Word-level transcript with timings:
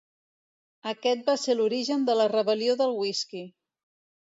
Aquest 0.91 1.27
va 1.31 1.35
ser 1.43 1.55
l'origen 1.59 2.09
de 2.09 2.17
la 2.21 2.27
Rebel·lió 2.33 2.79
del 2.83 2.99
Whisky. 3.03 3.47